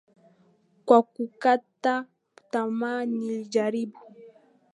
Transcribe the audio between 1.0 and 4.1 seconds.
kukata tamaa nilijaribu.